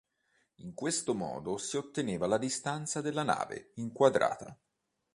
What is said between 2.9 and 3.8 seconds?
della nave